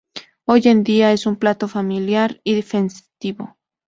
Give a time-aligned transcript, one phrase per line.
[0.45, 3.59] Hoy en día, es un plato familiar y festivo.